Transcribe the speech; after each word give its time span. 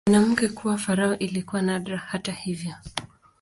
Mwanamke 0.07 0.47
kuwa 0.47 0.77
farao 0.77 1.15
ilikuwa 1.19 1.61
nadra, 1.61 1.97
hata 1.97 2.31
hivyo. 2.31 2.75